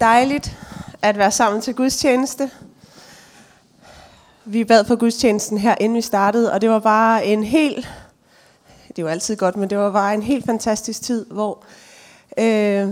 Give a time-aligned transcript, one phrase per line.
[0.00, 0.56] Dejligt
[1.02, 2.50] at være sammen til gudstjeneste.
[4.44, 7.88] Vi bad på gudstjenesten her, inden vi startede, og det var bare en helt,
[8.96, 11.64] det var altid godt, men det var bare en helt fantastisk tid, hvor,
[12.38, 12.88] øh,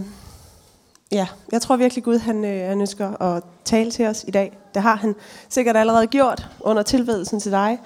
[1.13, 4.59] ja, jeg tror virkelig Gud, han, øh, han ønsker at tale til os i dag.
[4.75, 5.15] Det har han
[5.49, 7.79] sikkert allerede gjort under tilbedelsen til dig.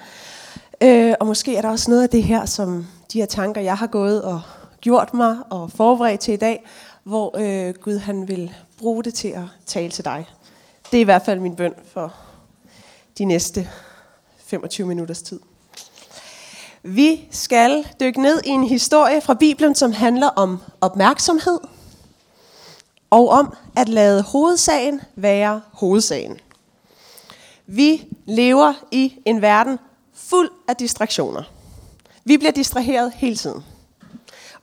[0.81, 3.77] Øh, og måske er der også noget af det her, som de her tanker, jeg
[3.77, 4.41] har gået og
[4.81, 6.67] gjort mig og forberedt til i dag,
[7.05, 10.27] hvor øh, Gud han vil bruge det til at tale til dig.
[10.91, 12.15] Det er i hvert fald min bøn for
[13.19, 13.71] de næste
[14.39, 15.41] 25 minutters tid.
[16.83, 21.59] Vi skal dykke ned i en historie fra Bibelen, som handler om opmærksomhed
[23.11, 26.41] og om at lade hovedsagen være hovedsagen.
[27.67, 29.79] Vi lever i en verden
[30.15, 31.43] fuld af distraktioner.
[32.25, 33.65] Vi bliver distraheret hele tiden.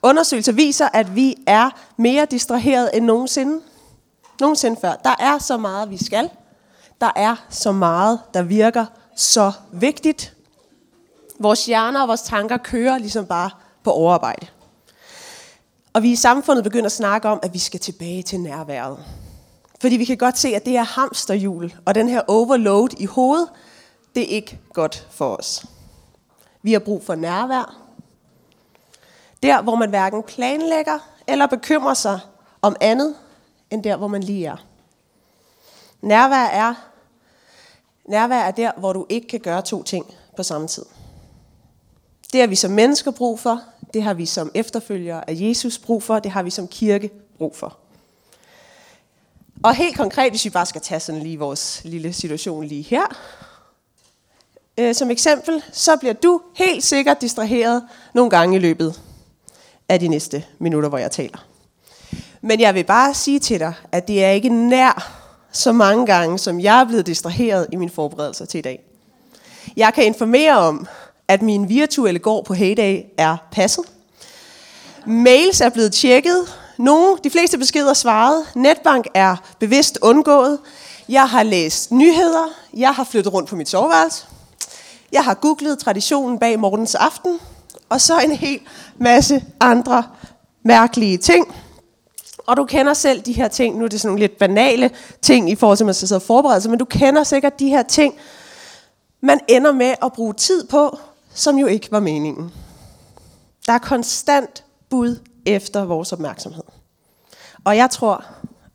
[0.02, 3.60] Undersøgelser viser, at vi er mere distraheret end nogensinde.
[4.40, 4.94] Nogensinde før.
[5.04, 6.30] Der er så meget, vi skal.
[7.00, 8.86] Der er så meget, der virker
[9.16, 10.34] så vigtigt.
[11.38, 13.50] Vores hjerner og vores tanker kører ligesom bare
[13.82, 14.46] på overarbejde.
[15.92, 18.98] Og vi i samfundet begynder at snakke om, at vi skal tilbage til nærværet.
[19.80, 23.48] Fordi vi kan godt se, at det er hamsterhjul, og den her overload i hovedet,
[24.14, 25.64] det er ikke godt for os.
[26.62, 27.76] Vi har brug for nærvær,
[29.42, 32.20] der, hvor man hverken planlægger eller bekymrer sig
[32.62, 33.14] om andet,
[33.70, 34.66] end der, hvor man lige er.
[36.02, 36.74] Nærvær er,
[38.08, 40.84] nærvær er der, hvor du ikke kan gøre to ting på samme tid.
[42.32, 43.60] Det har vi som mennesker brug for,
[43.94, 47.56] det har vi som efterfølgere af Jesus brug for, det har vi som kirke brug
[47.56, 47.78] for.
[49.62, 53.04] Og helt konkret, hvis vi bare skal tage sådan lige vores lille situation lige her,
[54.78, 59.00] øh, som eksempel, så bliver du helt sikkert distraheret nogle gange i løbet
[59.88, 61.53] af de næste minutter, hvor jeg taler.
[62.46, 65.12] Men jeg vil bare sige til dig, at det er ikke nær
[65.52, 68.84] så mange gange, som jeg er blevet distraheret i min forberedelser til i dag.
[69.76, 70.86] Jeg kan informere om,
[71.28, 73.84] at min virtuelle gård på Heyday er passet.
[75.06, 76.54] Mails er blevet tjekket.
[76.78, 78.44] Nogle, de fleste beskeder svaret.
[78.54, 80.58] Netbank er bevidst undgået.
[81.08, 82.48] Jeg har læst nyheder.
[82.76, 84.26] Jeg har flyttet rundt på mit soveværelse.
[85.12, 87.38] Jeg har googlet traditionen bag morgens aften
[87.88, 88.60] og så en hel
[88.98, 90.04] masse andre
[90.64, 91.54] mærkelige ting.
[92.46, 94.90] Og du kender selv de her ting, nu er det sådan nogle lidt banale
[95.22, 97.58] ting i forhold til, at man skal sidde og forberede sig, men du kender sikkert
[97.58, 98.14] de her ting,
[99.20, 100.98] man ender med at bruge tid på,
[101.34, 102.52] som jo ikke var meningen.
[103.66, 106.64] Der er konstant bud efter vores opmærksomhed.
[107.64, 108.24] Og jeg tror,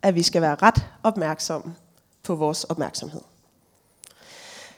[0.01, 1.75] at vi skal være ret opmærksomme
[2.24, 3.22] på vores opmærksomhed.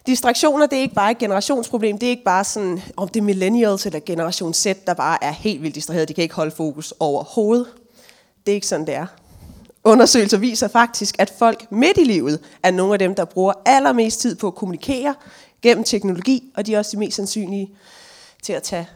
[0.06, 1.97] Distraktioner, det er ikke bare et generationsproblem.
[1.97, 5.31] Det er ikke bare sådan, om det er millennials eller generation Z, der bare er
[5.31, 6.08] helt vildt distraheret.
[6.08, 7.68] De kan ikke holde fokus overhovedet.
[8.46, 9.07] Det er ikke sådan, det er.
[9.84, 14.19] Undersøgelser viser faktisk, at folk midt i livet er nogle af dem, der bruger allermest
[14.19, 15.16] tid på at kommunikere
[15.62, 17.72] gennem teknologi, og de er også de mest sandsynlige
[18.44, 18.88] til at tage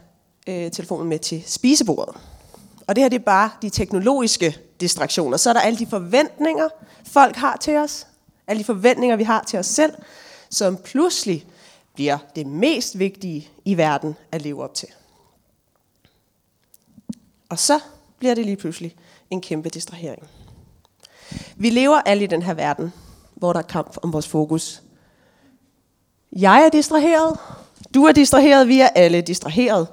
[0.46, 2.14] øh, telefonen med til spisebordet.
[2.86, 5.36] Og det her det er bare de teknologiske distraktioner.
[5.36, 6.68] Så er der alle de forventninger,
[7.04, 8.06] folk har til os,
[8.46, 9.92] alle de forventninger, vi har til os selv,
[10.50, 11.46] som pludselig
[11.94, 14.88] bliver det mest vigtige i verden at leve op til.
[17.48, 17.80] Og så
[18.18, 18.96] bliver det lige pludselig
[19.30, 20.28] en kæmpe distrahering.
[21.56, 22.92] Vi lever alle i den her verden,
[23.34, 24.82] hvor der er kamp om vores fokus.
[26.32, 27.38] Jeg er distraheret,
[27.94, 29.88] du er distraheret, vi er alle distraheret.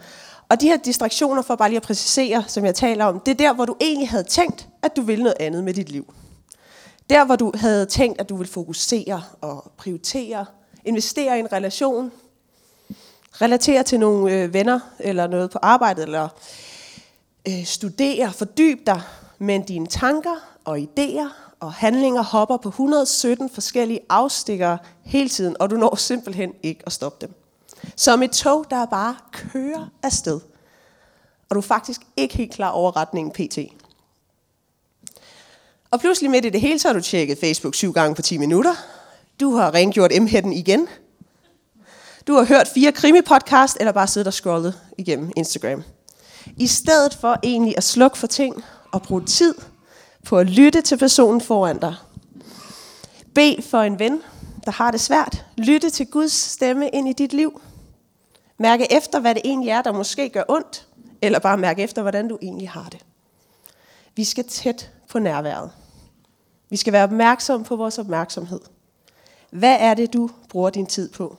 [0.50, 3.36] Og de her distraktioner, for bare lige at præcisere, som jeg taler om, det er
[3.36, 6.14] der, hvor du egentlig havde tænkt, at du ville noget andet med dit liv.
[7.10, 10.46] Der, hvor du havde tænkt, at du ville fokusere og prioritere,
[10.86, 12.12] investere i en relation,
[13.34, 16.30] relatere til nogle øh, venner eller noget på arbejdet, eller
[17.48, 19.02] øh, studere, fordybe dig,
[19.40, 20.36] men dine tanker
[20.66, 21.30] og idéer
[21.60, 26.92] og handlinger hopper på 117 forskellige afstikker hele tiden, og du når simpelthen ikke at
[26.92, 27.34] stoppe dem.
[27.96, 30.40] Som et tog, der bare kører afsted.
[31.50, 33.58] Og du er faktisk ikke helt klar over retningen pt.
[35.92, 38.38] Og pludselig midt i det hele, så har du tjekket Facebook syv gange på 10
[38.38, 38.74] minutter.
[39.40, 40.88] Du har rengjort m igen.
[42.28, 45.84] Du har hørt fire krimi-podcast, eller bare siddet og scrollet igennem Instagram.
[46.58, 49.55] I stedet for egentlig at slukke for ting og bruge tid
[50.25, 51.95] på at lytte til personen foran dig.
[53.35, 54.22] Be for en ven,
[54.66, 55.45] der har det svært.
[55.57, 57.61] Lytte til Guds stemme ind i dit liv.
[58.57, 60.87] Mærke efter, hvad det egentlig er, der måske gør ondt,
[61.22, 63.05] eller bare mærke efter, hvordan du egentlig har det.
[64.16, 65.72] Vi skal tæt på nærværet.
[66.69, 68.59] Vi skal være opmærksom på vores opmærksomhed.
[69.49, 71.37] Hvad er det, du bruger din tid på?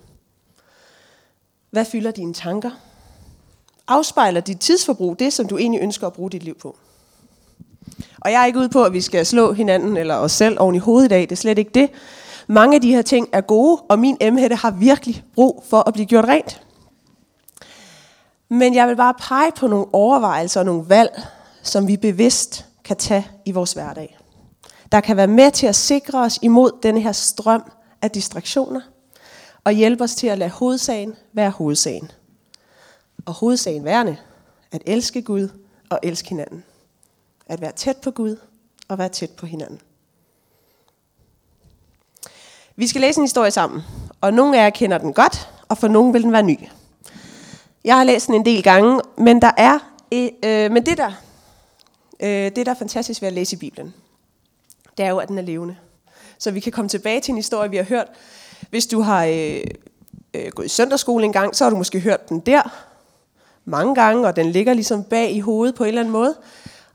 [1.70, 2.70] Hvad fylder dine tanker?
[3.88, 6.76] Afspejler dit tidsforbrug det, som du egentlig ønsker at bruge dit liv på?
[8.24, 10.74] Og jeg er ikke ude på, at vi skal slå hinanden eller os selv oven
[10.74, 11.20] i hovedet i dag.
[11.20, 11.90] Det er slet ikke det.
[12.46, 15.94] Mange af de her ting er gode, og min emhætte har virkelig brug for at
[15.94, 16.62] blive gjort rent.
[18.48, 21.22] Men jeg vil bare pege på nogle overvejelser og nogle valg,
[21.62, 24.18] som vi bevidst kan tage i vores hverdag.
[24.92, 27.62] Der kan være med til at sikre os imod denne her strøm
[28.02, 28.80] af distraktioner,
[29.64, 32.10] og hjælpe os til at lade hovedsagen være hovedsagen.
[33.26, 34.16] Og hovedsagen værende,
[34.72, 35.48] at elske Gud
[35.90, 36.64] og elske hinanden.
[37.46, 38.36] At være tæt på Gud
[38.88, 39.80] og være tæt på hinanden.
[42.76, 43.82] Vi skal læse en historie sammen,
[44.20, 46.58] og nogle af jer kender den godt, og for nogle vil den være ny.
[47.84, 49.78] Jeg har læst den en del gange, men der er,
[50.12, 51.12] øh, men det der,
[52.20, 53.94] øh, det der er fantastisk ved at læse i Bibelen,
[54.96, 55.76] det er jo, at den er levende.
[56.38, 58.06] Så vi kan komme tilbage til en historie, vi har hørt.
[58.70, 59.60] Hvis du har øh,
[60.34, 62.62] øh, gået i søndagsskole en gang, så har du måske hørt den der
[63.64, 66.36] mange gange, og den ligger ligesom bag i hovedet på en eller anden måde.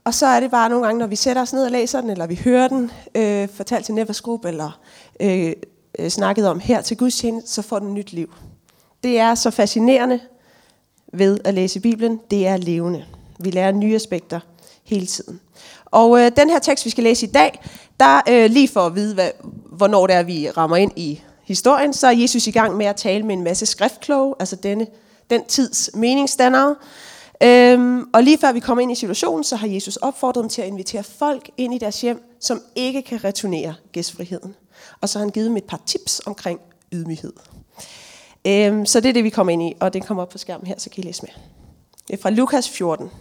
[0.09, 2.09] Og så er det bare nogle gange, når vi sætter os ned og læser den,
[2.09, 4.79] eller vi hører den øh, fortalt til Nevers Group, eller
[5.19, 5.53] øh,
[6.00, 8.33] øh, snakket om her til gudstjeneste, så får den nyt liv.
[9.03, 10.19] Det er så fascinerende
[11.13, 12.19] ved at læse Bibelen.
[12.31, 13.06] Det er levende.
[13.39, 14.39] Vi lærer nye aspekter
[14.83, 15.39] hele tiden.
[15.85, 17.61] Og øh, den her tekst, vi skal læse i dag,
[18.00, 19.29] der øh, lige for at vide, hvad,
[19.71, 22.95] hvornår det er, vi rammer ind i historien, så er Jesus i gang med at
[22.95, 24.88] tale med en masse skriftkloge, altså denne,
[25.29, 26.75] den tids meningsdannere.
[27.44, 30.62] Øhm, og lige før vi kommer ind i situationen, så har Jesus opfordret dem til
[30.62, 34.56] at invitere folk ind i deres hjem, som ikke kan returnere gæstfriheden.
[35.01, 36.59] Og så har han givet dem et par tips omkring
[36.94, 37.33] ydmyghed.
[38.47, 40.68] Øhm, så det er det, vi kommer ind i, og det kommer op på skærmen
[40.68, 41.30] her, så kan I læse med.
[42.07, 43.12] Det er fra Lukas 14.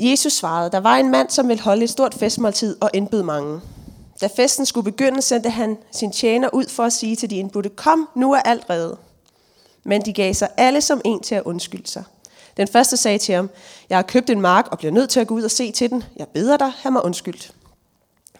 [0.00, 3.60] Jesus svarede, der var en mand, som ville holde et stort festmåltid og indbød mange.
[4.20, 7.68] Da festen skulle begynde, sendte han sin tjener ud for at sige til de indbudte,
[7.68, 8.98] kom, nu er alt reddet.
[9.84, 12.04] Men de gav sig alle som en til at undskylde sig.
[12.56, 13.50] Den første sagde til ham,
[13.88, 15.90] jeg har købt en mark og bliver nødt til at gå ud og se til
[15.90, 16.04] den.
[16.16, 17.52] Jeg beder dig, have mig undskyldt.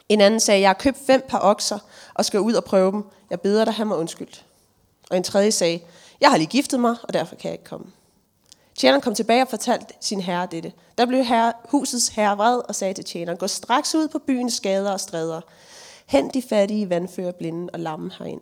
[0.09, 1.79] En anden sagde, jeg har købt fem par okser
[2.15, 3.05] og skal ud og prøve dem.
[3.31, 4.45] Jeg beder dig, have mig undskyldt.
[5.11, 5.81] Og en tredje sagde,
[6.21, 7.87] jeg har lige giftet mig, og derfor kan jeg ikke komme.
[8.79, 10.73] Tjeneren kom tilbage og fortalte sin herre dette.
[10.99, 14.61] Der blev herre, husets herre vred og sagde til tjeneren, gå straks ud på byens
[14.61, 15.41] gader og stræder.
[16.07, 18.41] Hent de fattige, vandfører, blinde og lamme herind.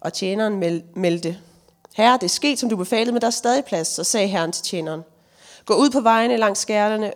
[0.00, 1.38] Og tjeneren meldte,
[1.96, 3.88] herre, det er sket, som du befalede, men der er stadig plads.
[3.88, 5.02] Så sagde herren til tjeneren,
[5.64, 7.12] gå ud på vejene langs skærterne,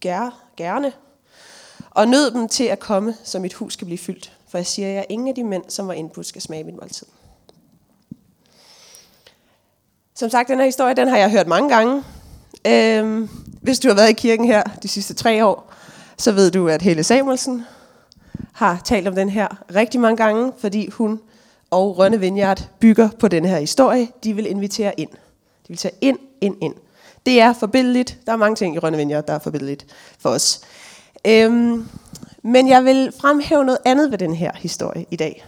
[0.00, 0.92] gær, gerne,
[1.90, 4.32] og nød dem til at komme, så mit hus skal blive fyldt.
[4.48, 7.06] For jeg siger jer, ingen af de mænd, som var indbudt, skal smage mit måltid.
[10.14, 12.04] Som sagt, den her historie, den har jeg hørt mange gange.
[12.66, 13.28] Øhm,
[13.62, 15.72] hvis du har været i kirken her de sidste tre år,
[16.16, 17.66] så ved du, at Helle Samuelsen
[18.52, 21.20] har talt om den her rigtig mange gange, fordi hun
[21.70, 24.08] og Rønne Vineyard bygger på den her historie.
[24.24, 25.10] De vil invitere ind.
[25.10, 26.74] De vil tage ind, ind, ind.
[27.26, 28.18] Det er forbilledeligt.
[28.26, 29.86] Der er mange ting i Rønne Vineyard, der er forbilledeligt
[30.18, 30.60] for os.
[31.24, 31.88] Øhm,
[32.42, 35.46] men jeg vil fremhæve noget andet ved den her historie i dag.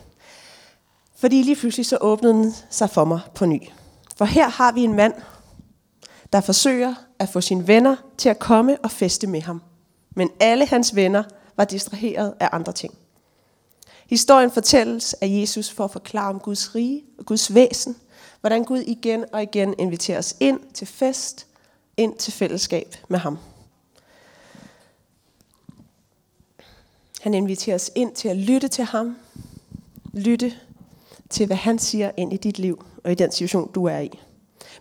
[1.16, 3.62] Fordi lige pludselig så åbnede den sig for mig på ny.
[4.16, 5.14] For her har vi en mand,
[6.32, 9.62] der forsøger at få sine venner til at komme og feste med ham.
[10.16, 11.22] Men alle hans venner
[11.56, 12.94] var distraheret af andre ting.
[14.10, 17.96] Historien fortælles af Jesus for at forklare om Guds rige og Guds væsen,
[18.40, 21.46] hvordan Gud igen og igen inviterer os ind til fest,
[21.96, 23.38] ind til fællesskab med ham.
[27.20, 29.16] Han inviterer os ind til at lytte til ham,
[30.12, 30.52] lytte
[31.30, 34.18] til, hvad han siger ind i dit liv og i den situation, du er i.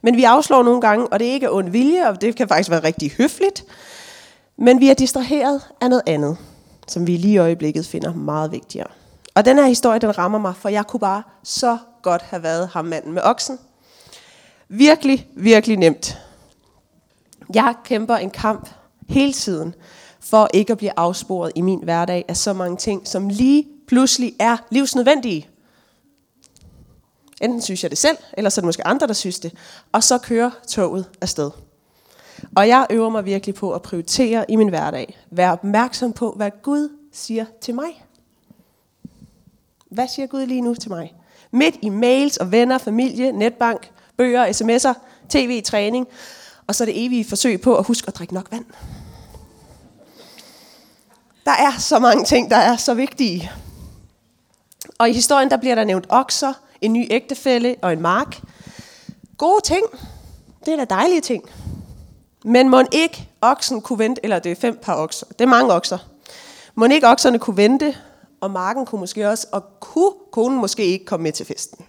[0.01, 2.69] Men vi afslår nogle gange, og det er ikke ond vilje, og det kan faktisk
[2.69, 3.65] være rigtig høfligt,
[4.57, 6.37] men vi er distraheret af noget andet,
[6.87, 8.98] som vi lige i øjeblikket finder meget vigtigere.
[9.35, 12.67] Og den her historie, den rammer mig, for jeg kunne bare så godt have været
[12.67, 13.59] ham manden med oksen.
[14.67, 16.17] Virkelig, virkelig nemt.
[17.53, 18.69] Jeg kæmper en kamp
[19.09, 19.75] hele tiden
[20.19, 24.33] for ikke at blive afsporet i min hverdag af så mange ting, som lige pludselig
[24.39, 25.49] er livsnødvendige.
[27.41, 29.53] Enten synes jeg det selv, eller så er det måske andre, der synes det.
[29.91, 31.51] Og så kører toget afsted.
[32.55, 35.17] Og jeg øver mig virkelig på at prioritere i min hverdag.
[35.31, 38.03] Vær opmærksom på, hvad Gud siger til mig.
[39.89, 41.13] Hvad siger Gud lige nu til mig?
[41.51, 44.93] Midt i mails og venner, familie, netbank, bøger, sms'er,
[45.29, 46.07] tv, træning.
[46.67, 48.65] Og så det evige forsøg på at huske at drikke nok vand.
[51.45, 53.51] Der er så mange ting, der er så vigtige.
[54.97, 58.41] Og i historien, der bliver der nævnt okser, en ny ægtefælle og en mark.
[59.37, 59.83] Gode ting.
[60.65, 61.43] Det er da dejlige ting.
[62.43, 65.73] Men må ikke oksen kunne vente, eller det er fem par okser, det er mange
[65.73, 65.97] okser.
[66.75, 67.95] Må ikke okserne kunne vente,
[68.41, 71.85] og marken kunne måske også, og kunne konen måske ikke komme med til festen.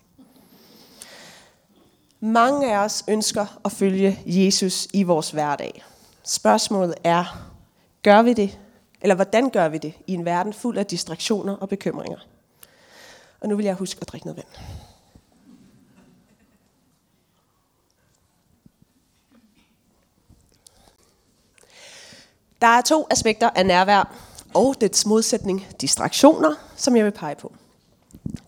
[2.20, 5.84] Mange af os ønsker at følge Jesus i vores hverdag.
[6.24, 7.50] Spørgsmålet er,
[8.02, 8.58] gør vi det?
[9.00, 12.18] Eller hvordan gør vi det i en verden fuld af distraktioner og bekymringer?
[13.40, 14.64] Og nu vil jeg huske at drikke noget vand.
[22.60, 27.52] Der er to aspekter af nærvær og dets modsætning, distraktioner, som jeg vil pege på.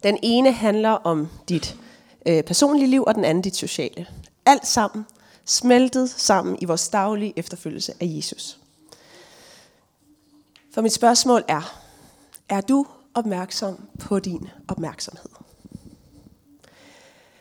[0.03, 1.77] Den ene handler om dit
[2.27, 4.07] øh, personlige liv, og den anden dit sociale.
[4.47, 5.07] Alt sammen
[5.45, 8.59] smeltet sammen i vores daglige efterfølgelse af Jesus.
[10.75, 11.83] For mit spørgsmål er,
[12.49, 15.31] er du opmærksom på din opmærksomhed?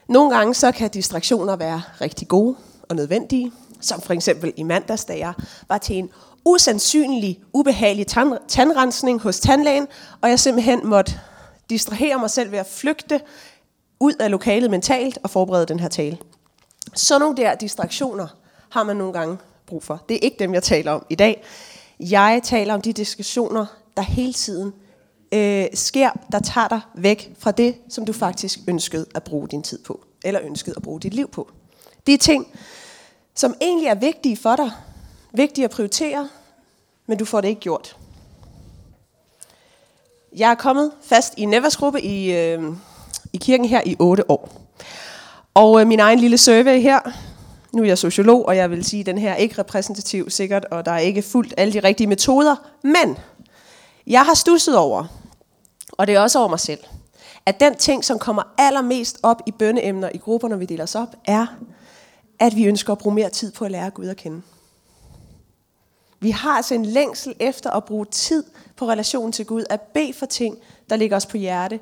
[0.07, 2.55] Nogle gange så kan distraktioner være rigtig gode
[2.89, 3.51] og nødvendige,
[3.81, 5.33] som for eksempel i mandags, da jeg
[5.67, 6.09] var til en
[6.45, 8.07] usandsynlig, ubehagelig
[8.47, 9.87] tandrensning hos tandlægen,
[10.21, 11.19] og jeg simpelthen måtte
[11.69, 13.21] distrahere mig selv ved at flygte
[13.99, 16.17] ud af lokalet mentalt og forberede den her tale.
[16.93, 18.27] Så nogle der distraktioner
[18.69, 20.05] har man nogle gange brug for.
[20.09, 21.43] Det er ikke dem, jeg taler om i dag.
[21.99, 23.65] Jeg taler om de diskussioner,
[23.97, 24.73] der hele tiden
[25.33, 29.63] øh, sker, der tager dig væk fra det, som du faktisk ønskede at bruge din
[29.63, 31.51] tid på, eller ønskede at bruge dit liv på.
[32.07, 32.47] Det er ting,
[33.35, 34.71] som egentlig er vigtige for dig,
[35.31, 36.29] vigtigt at prioritere,
[37.05, 37.97] men du får det ikke gjort.
[40.37, 42.63] Jeg er kommet fast i Nevers gruppe i, øh,
[43.33, 44.49] i kirken her i 8 år.
[45.53, 46.99] Og øh, min egen lille survey her,
[47.71, 50.65] nu er jeg sociolog, og jeg vil sige, at den her er ikke repræsentativ sikkert,
[50.65, 52.55] og der er ikke fuldt alle de rigtige metoder.
[52.83, 53.17] Men
[54.07, 55.05] jeg har stusset over,
[55.91, 56.79] og det er også over mig selv,
[57.45, 60.95] at den ting, som kommer allermest op i bønneemner i grupper, når vi deler os
[60.95, 61.47] op, er,
[62.39, 64.41] at vi ønsker at bruge mere tid på at lære Gud at kende.
[66.23, 68.43] Vi har altså en længsel efter at bruge tid
[68.75, 70.57] på relationen til Gud, at bede for ting,
[70.89, 71.79] der ligger os på hjerte,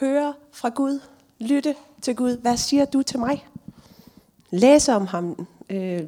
[0.00, 1.00] høre fra Gud,
[1.38, 2.36] lytte til Gud.
[2.38, 3.46] Hvad siger du til mig?
[4.50, 6.02] Læse om ham, øh,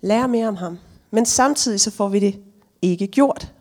[0.00, 0.78] lære mere om ham.
[1.10, 2.40] Men samtidig så får vi det
[2.82, 3.52] ikke gjort.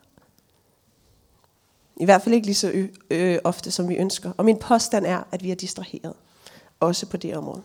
[1.97, 4.31] I hvert fald ikke lige så ø- ø- ofte, som vi ønsker.
[4.37, 6.13] Og min påstand er, at vi er distraheret.
[6.79, 7.61] Også på det område.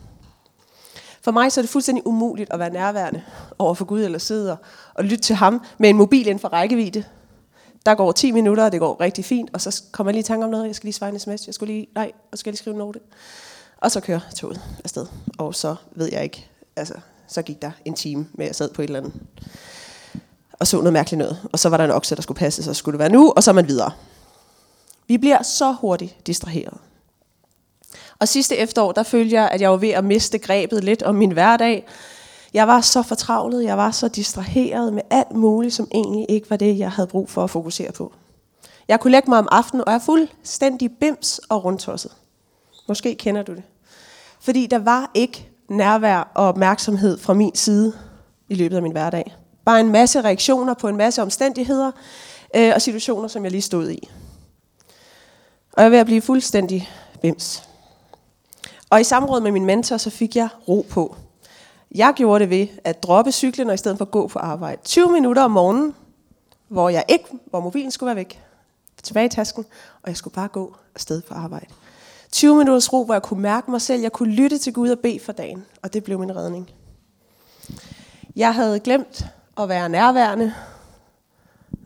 [1.21, 3.23] For mig så er det fuldstændig umuligt at være nærværende
[3.59, 4.57] over for Gud, eller sidde
[4.95, 7.05] og lytte til ham med en mobil inden for rækkevidde.
[7.87, 10.25] Der går 10 minutter, og det går rigtig fint, og så kommer jeg lige i
[10.25, 10.67] tanke om noget.
[10.67, 12.79] Jeg skal lige svare en sms, jeg skulle lige, nej, og skal lige skrive en
[12.79, 13.01] note.
[13.77, 15.07] Og så kører toget afsted.
[15.39, 16.95] Og så ved jeg ikke, altså,
[17.29, 19.13] så gik der en time med, at jeg sad på et eller andet.
[20.53, 21.49] Og så noget mærkeligt noget.
[21.53, 23.43] Og så var der en okse, der skulle passe, så skulle det være nu, og
[23.43, 23.91] så er man videre.
[25.07, 26.79] Vi bliver så hurtigt distraheret.
[28.21, 31.15] Og sidste efterår, der følte jeg, at jeg var ved at miste grebet lidt om
[31.15, 31.87] min hverdag.
[32.55, 36.57] Jeg var så fortravlet, jeg var så distraheret med alt muligt, som egentlig ikke var
[36.57, 38.13] det, jeg havde brug for at fokusere på.
[38.89, 42.13] Jeg kunne lægge mig om aftenen, og jeg er fuldstændig bims og rundtosset.
[42.89, 43.63] Måske kender du det.
[44.41, 47.93] Fordi der var ikke nærvær og opmærksomhed fra min side
[48.49, 49.35] i løbet af min hverdag.
[49.65, 51.91] Bare en masse reaktioner på en masse omstændigheder
[52.57, 54.09] øh, og situationer, som jeg lige stod i.
[55.73, 56.91] Og jeg er ved at blive fuldstændig
[57.23, 57.70] bims.
[58.91, 61.17] Og i samråd med min mentor, så fik jeg ro på.
[61.95, 64.83] Jeg gjorde det ved at droppe cyklen og i stedet for gå på arbejde.
[64.85, 65.95] 20 minutter om morgenen,
[66.69, 68.43] hvor jeg ikke, hvor mobilen skulle være væk.
[69.03, 69.65] Tilbage i tasken,
[70.03, 71.67] og jeg skulle bare gå afsted på arbejde.
[72.33, 74.99] 20 minutters ro, hvor jeg kunne mærke mig selv, jeg kunne lytte til Gud og
[74.99, 75.65] bede for dagen.
[75.83, 76.71] Og det blev min redning.
[78.37, 79.27] Jeg havde glemt
[79.61, 80.55] at være nærværende.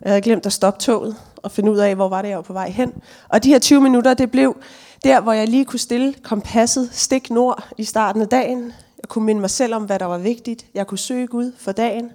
[0.03, 2.43] Jeg havde glemt at stoppe toget og finde ud af, hvor var det, jeg var
[2.43, 2.93] på vej hen.
[3.29, 4.57] Og de her 20 minutter, det blev
[5.05, 8.65] der, hvor jeg lige kunne stille kompasset stik nord i starten af dagen.
[9.03, 10.67] Jeg kunne minde mig selv om, hvad der var vigtigt.
[10.75, 12.11] Jeg kunne søge Gud for dagen.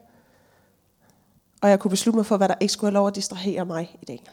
[1.61, 3.97] Og jeg kunne beslutte mig for, hvad der ikke skulle have lov at distrahere mig
[4.01, 4.23] i dag.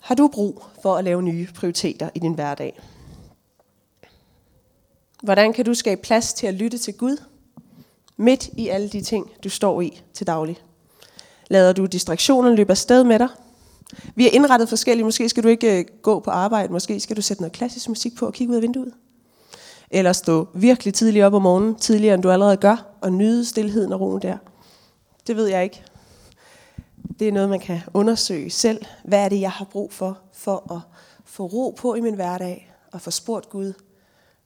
[0.00, 2.80] Har du brug for at lave nye prioriteter i din hverdag?
[5.22, 7.22] Hvordan kan du skabe plads til at lytte til Gud
[8.16, 10.65] midt i alle de ting, du står i til daglig?
[11.50, 13.28] Lader du distraktionen løbe afsted med dig?
[14.14, 15.04] Vi er indrettet forskelligt.
[15.04, 16.72] Måske skal du ikke øh, gå på arbejde.
[16.72, 18.92] Måske skal du sætte noget klassisk musik på og kigge ud af vinduet.
[19.90, 23.92] Eller stå virkelig tidligt op om morgenen, tidligere end du allerede gør, og nyde stillheden
[23.92, 24.36] og roen der.
[25.26, 25.82] Det ved jeg ikke.
[27.18, 28.84] Det er noget, man kan undersøge selv.
[29.04, 30.80] Hvad er det, jeg har brug for, for at
[31.24, 33.72] få ro på i min hverdag, og få spurgt Gud,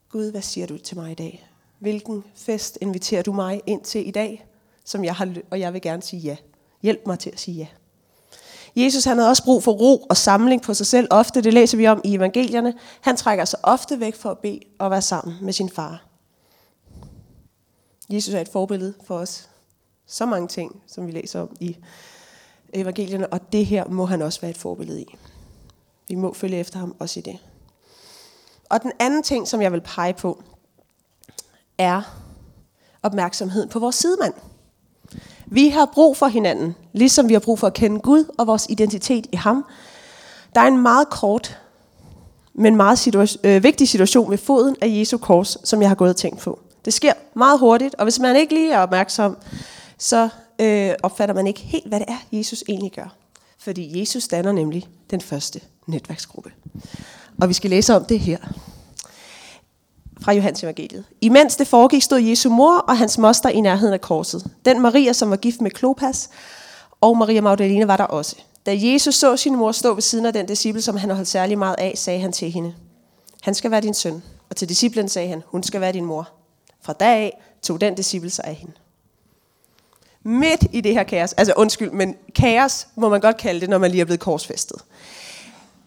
[0.09, 1.49] Gud, hvad siger du til mig i dag?
[1.78, 4.47] Hvilken fest inviterer du mig ind til i dag,
[4.85, 6.37] som jeg har, og jeg vil gerne sige ja.
[6.83, 7.67] Hjælp mig til at sige ja.
[8.77, 11.09] Jesus han havde også brug for ro og samling på sig selv.
[11.11, 12.75] Ofte, det læser vi om i evangelierne.
[13.01, 16.05] Han trækker sig ofte væk for at bede og være sammen med sin far.
[18.09, 19.49] Jesus er et forbillede for os.
[20.07, 21.77] Så mange ting, som vi læser om i
[22.73, 25.07] evangelierne, og det her må han også være et forbillede i.
[26.09, 27.39] Vi må følge efter ham også i det.
[28.69, 30.43] Og den anden ting, som jeg vil pege på,
[31.79, 32.03] er
[33.03, 34.35] opmærksomheden på vores sidemand.
[35.52, 38.66] Vi har brug for hinanden, ligesom vi har brug for at kende Gud og vores
[38.69, 39.64] identitet i ham.
[40.54, 41.59] Der er en meget kort,
[42.54, 46.11] men meget situa- øh, vigtig situation ved foden af Jesu kors, som jeg har gået
[46.11, 46.59] og tænkt på.
[46.85, 49.37] Det sker meget hurtigt, og hvis man ikke lige er opmærksom,
[49.99, 50.28] så
[50.59, 53.14] øh, opfatter man ikke helt, hvad det er, Jesus egentlig gør.
[53.59, 56.52] Fordi Jesus danner nemlig den første netværksgruppe.
[57.40, 58.38] Og vi skal læse om det her
[60.23, 61.05] fra Johannes evangeliet.
[61.21, 64.50] Imens det foregik, stod Jesu mor og hans moster i nærheden af korset.
[64.65, 66.31] Den Maria, som var gift med Klopas,
[67.00, 68.37] og Maria Magdalene var der også.
[68.67, 71.59] Da Jesus så sin mor stå ved siden af den disciple, som han holdt særlig
[71.59, 72.75] meget af, sagde han til hende,
[73.43, 74.23] han skal være din søn.
[74.50, 76.29] Og til disciplen sagde han, hun skal være din mor.
[76.83, 78.73] Fra dag af tog den disciple sig af hende.
[80.23, 83.79] Midt i det her kaos, altså undskyld, men kaos må man godt kalde det, når
[83.79, 84.83] man lige er blevet korsfæstet.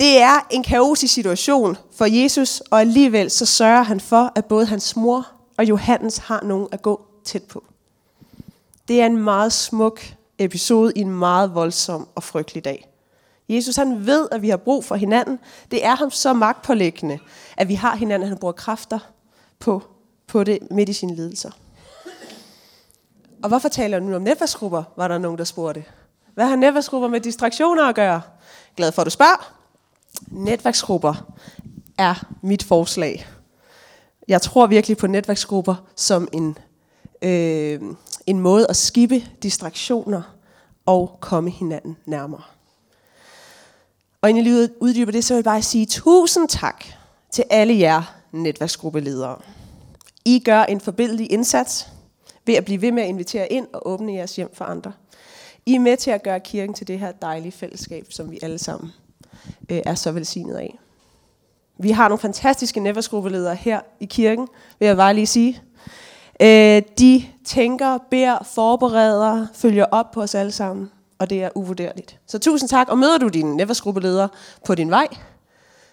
[0.03, 4.65] Det er en kaotisk situation for Jesus, og alligevel så sørger han for, at både
[4.65, 7.63] hans mor og Johannes har nogen at gå tæt på.
[8.87, 10.01] Det er en meget smuk
[10.37, 12.87] episode i en meget voldsom og frygtelig dag.
[13.49, 15.39] Jesus han ved, at vi har brug for hinanden.
[15.71, 17.19] Det er ham så magtpålæggende,
[17.57, 18.99] at vi har hinanden, han bruger kræfter
[19.59, 19.83] på,
[20.27, 21.51] på det midt i sine lidelser.
[23.43, 25.83] Og hvorfor taler du nu om netværksgrupper, var der nogen, der spurgte.
[26.33, 28.21] Hvad har netværksgrupper med distraktioner at gøre?
[28.75, 29.62] Glad for, at du spørger.
[30.27, 31.33] Netværksgrupper
[31.97, 33.27] er mit forslag.
[34.27, 36.57] Jeg tror virkelig på netværksgrupper som en,
[37.21, 37.81] øh,
[38.27, 40.21] en måde at skibe distraktioner
[40.85, 42.41] og komme hinanden nærmere.
[44.21, 46.85] Og inden jeg lige uddyber det, så vil jeg bare sige tusind tak
[47.31, 49.37] til alle jer netværksgruppeledere.
[50.25, 51.87] I gør en forbindelig indsats
[52.45, 54.93] ved at blive ved med at invitere ind og åbne jeres hjem for andre.
[55.65, 58.57] I er med til at gøre kirken til det her dejlige fællesskab, som vi alle
[58.57, 58.91] sammen
[59.69, 60.79] øh, er så velsignet af.
[61.77, 64.47] Vi har nogle fantastiske netværksgruppeledere her i kirken,
[64.79, 65.61] vil jeg bare lige sige.
[66.41, 72.19] Øh, de tænker, beder, forbereder, følger op på os alle sammen, og det er uvurderligt.
[72.27, 74.27] Så tusind tak, og møder du dine netværksgruppeleder
[74.65, 75.07] på din vej,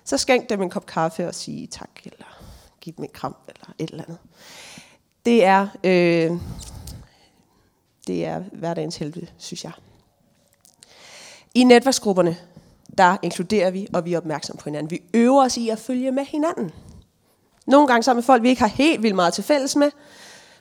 [0.05, 2.27] så skænk dem en kop kaffe og sige tak, eller
[2.81, 4.19] giv dem en kram, eller et eller andet.
[5.27, 6.31] Det er, øh,
[8.07, 9.73] det er hverdagens helvede, synes jeg.
[11.55, 12.37] I netværksgrupperne,
[12.99, 14.91] der inkluderer vi, og vi er opmærksom på hinanden.
[14.91, 16.71] Vi øver os i at følge med hinanden.
[17.67, 19.91] Nogle gange sammen med folk, vi ikke har helt vildt meget til fælles med,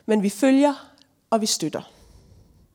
[0.06, 0.92] men vi følger,
[1.30, 1.90] og vi støtter.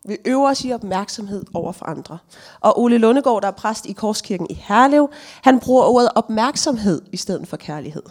[0.08, 2.18] Vi øver os i opmærksomhed over for andre.
[2.60, 5.10] Og Ole Lundegård, der er præst i Korskirken i Herlev,
[5.44, 8.04] han bruger ordet opmærksomhed i stedet for kærlighed.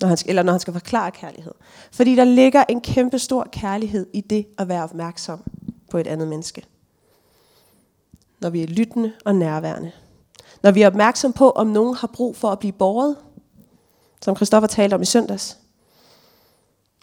[0.00, 1.52] Når han skal, eller når han skal forklare kærlighed.
[1.92, 5.42] Fordi der ligger en kæmpe stor kærlighed i det at være opmærksom
[5.90, 6.64] på et andet menneske.
[8.40, 9.92] Når vi er lyttende og nærværende.
[10.62, 13.16] Når vi er opmærksom på, om nogen har brug for at blive borget,
[14.22, 15.58] som Christoffer talte om i søndags.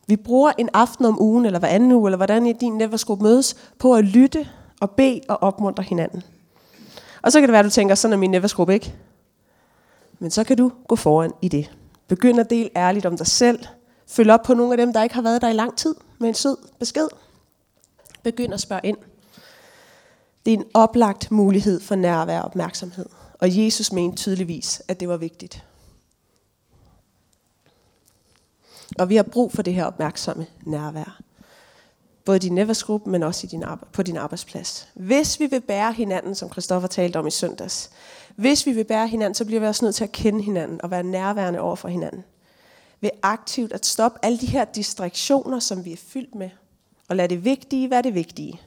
[0.07, 3.23] Vi bruger en aften om ugen, eller hver anden uge, eller hvordan i din netværksgruppe
[3.23, 4.47] mødes, på at lytte
[4.81, 6.23] og bede og opmuntre hinanden.
[7.21, 8.95] Og så kan det være, at du tænker, sådan er min netværksgruppe ikke.
[10.19, 11.71] Men så kan du gå foran i det.
[12.07, 13.65] Begynd at dele ærligt om dig selv.
[14.07, 16.29] Følg op på nogle af dem, der ikke har været der i lang tid, med
[16.29, 17.07] en sød besked.
[18.23, 18.97] Begynd at spørge ind.
[20.45, 23.05] Det er en oplagt mulighed for nærvær og opmærksomhed.
[23.39, 25.65] Og Jesus mente tydeligvis, at det var vigtigt.
[28.99, 31.21] Og vi har brug for det her opmærksomme nærvær.
[32.25, 34.87] Både i din netværksgruppe, men også i din på din arbejdsplads.
[34.93, 37.89] Hvis vi vil bære hinanden, som Christoffer talte om i søndags,
[38.35, 40.91] hvis vi vil bære hinanden, så bliver vi også nødt til at kende hinanden og
[40.91, 42.23] være nærværende over for hinanden.
[43.01, 46.49] Ved aktivt at stoppe alle de her distraktioner, som vi er fyldt med,
[47.07, 48.61] og lade det vigtige være det vigtige.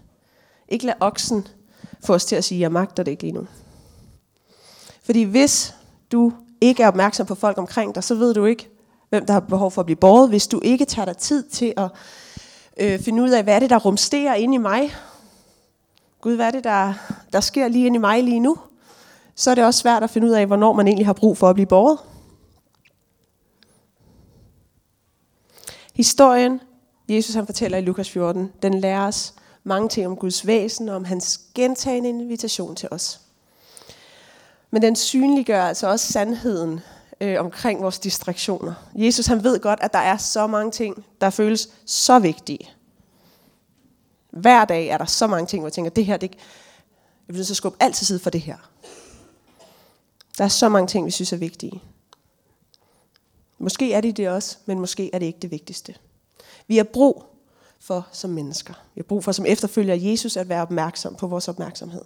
[0.68, 1.48] Ikke lade oksen
[2.04, 3.46] få os til at sige, jeg magter det ikke lige nu.
[5.02, 5.74] Fordi hvis
[6.12, 8.68] du ikke er opmærksom på folk omkring dig, så ved du ikke,
[9.08, 10.28] hvem der har behov for at blive båret.
[10.28, 11.88] Hvis du ikke tager dig tid til at
[12.80, 14.94] øh, finde ud af, hvad er det, der rumsterer inde i mig.
[16.20, 16.94] Gud, hvad er det, der,
[17.32, 18.56] der sker lige inde i mig lige nu?
[19.34, 21.48] Så er det også svært at finde ud af, hvornår man egentlig har brug for
[21.48, 21.98] at blive båret.
[25.94, 26.60] Historien,
[27.08, 29.34] Jesus han fortæller i Lukas 14, den lærer os
[29.64, 33.20] mange ting om Guds væsen og om hans gentagende invitation til os.
[34.72, 36.80] Men den synliggør altså også sandheden
[37.20, 38.74] øh, omkring vores distraktioner.
[38.94, 42.70] Jesus han ved godt, at der er så mange ting, der føles så vigtige.
[44.30, 46.30] Hver dag er der så mange ting, hvor jeg tænker, det her, det,
[47.28, 48.56] jeg bliver så skubbe alt til side for det her.
[50.38, 51.82] Der er så mange ting, vi synes er vigtige.
[53.58, 55.94] Måske er det det også, men måske er det ikke det vigtigste.
[56.66, 57.24] Vi har brug
[57.80, 58.74] for som mennesker.
[58.94, 62.02] Vi har brug for som efterfølger Jesus at være opmærksom på vores opmærksomhed.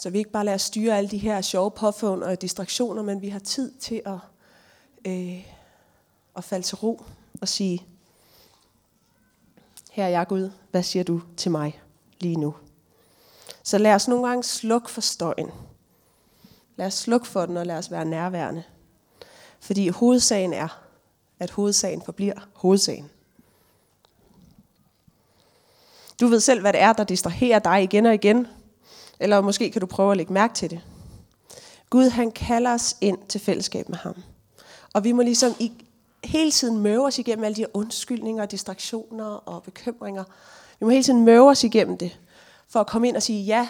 [0.00, 3.28] Så vi ikke bare lader styre alle de her sjove påfund og distraktioner, men vi
[3.28, 4.18] har tid til at,
[5.04, 5.46] øh,
[6.36, 7.02] at falde til ro
[7.40, 7.86] og sige,
[9.90, 11.80] her er jeg Gud, hvad siger du til mig
[12.20, 12.54] lige nu?
[13.62, 15.50] Så lad os nogle gange slukke for støjen.
[16.76, 18.62] Lad os slukke for den, og lad os være nærværende.
[19.60, 20.82] Fordi hovedsagen er,
[21.38, 23.10] at hovedsagen forbliver hovedsagen.
[26.20, 28.46] Du ved selv, hvad det er, der distraherer dig igen og igen.
[29.20, 30.80] Eller måske kan du prøve at lægge mærke til det.
[31.90, 34.14] Gud, han kalder os ind til fællesskab med ham.
[34.92, 35.72] Og vi må ligesom i,
[36.24, 40.24] hele tiden møve os igennem alle de undskyldninger, distraktioner og bekymringer.
[40.80, 42.18] Vi må hele tiden møve os igennem det,
[42.68, 43.68] for at komme ind og sige, ja,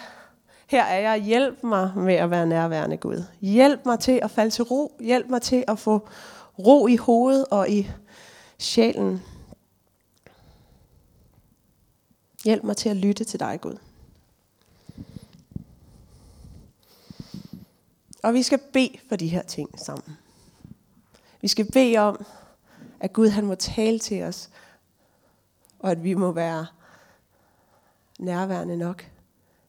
[0.67, 3.23] her er jeg, hjælp mig med at være nærværende Gud.
[3.41, 4.97] Hjælp mig til at falde til ro.
[4.99, 6.07] Hjælp mig til at få
[6.59, 7.89] ro i hovedet og i
[8.57, 9.21] sjælen.
[12.43, 13.77] Hjælp mig til at lytte til dig, Gud.
[18.23, 20.17] Og vi skal bede for de her ting sammen.
[21.41, 22.25] Vi skal bede om,
[22.99, 24.49] at Gud han må tale til os,
[25.79, 26.65] og at vi må være
[28.19, 29.11] nærværende nok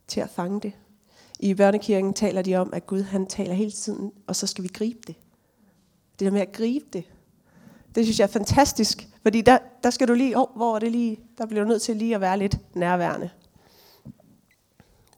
[0.07, 0.73] til at fange det.
[1.41, 4.69] I børnekirken taler de om, at Gud han taler hele tiden, og så skal vi
[4.69, 5.15] gribe det.
[6.19, 7.05] Det der med at gribe det,
[7.95, 10.93] det synes jeg er fantastisk, fordi der, der skal du lige, oh, hvor er det
[10.93, 13.31] lige, der bliver du nødt til lige at være lidt nærværende.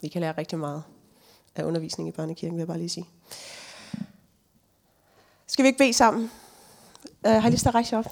[0.01, 0.83] Vi kan lære rigtig meget
[1.57, 3.07] af undervisning i børnekirken, vil jeg bare lige sige.
[5.47, 6.31] Skal vi ikke bede sammen?
[7.27, 8.07] Uh, har I lyst til at rejse op?